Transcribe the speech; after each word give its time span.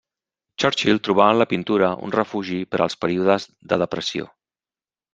Churchill 0.63 1.01
trobà 1.07 1.27
en 1.33 1.37
la 1.41 1.47
pintura 1.51 1.91
un 2.09 2.15
refugi 2.17 2.59
per 2.73 2.83
als 2.89 3.01
períodes 3.05 3.49
de 3.75 3.83
depressió. 3.87 4.31